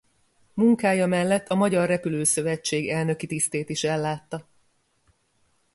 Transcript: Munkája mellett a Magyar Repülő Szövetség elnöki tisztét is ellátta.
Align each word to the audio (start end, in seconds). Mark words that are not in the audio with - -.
Munkája 0.53 1.07
mellett 1.07 1.47
a 1.49 1.55
Magyar 1.55 1.87
Repülő 1.87 2.23
Szövetség 2.23 2.89
elnöki 2.89 3.27
tisztét 3.27 3.69
is 3.69 3.83
ellátta. 3.83 4.47